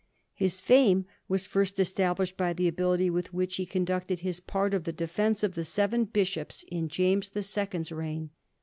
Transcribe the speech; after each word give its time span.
His 0.33 0.61
fame 0.61 1.05
was 1.27 1.45
first 1.45 1.79
established 1.79 2.35
by 2.35 2.53
the 2.53 2.67
ability 2.67 3.11
with 3.11 3.35
which 3.35 3.57
he 3.57 3.67
conducted 3.67 4.21
his 4.21 4.39
part 4.39 4.73
of 4.73 4.83
the 4.83 4.91
defence 4.91 5.43
of 5.43 5.53
the 5.53 5.63
seven 5.63 6.05
bishops 6.05 6.65
in 6.69 6.87
James 6.89 7.29
the 7.29 7.43
Second's 7.43 7.91
reign. 7.91 8.31